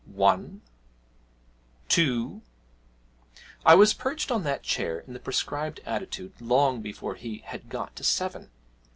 [0.15, 0.63] One
[1.87, 2.41] two'
[3.67, 7.95] I was perched on that chair in the prescribed attitude long before he had got
[7.97, 8.49] to seven!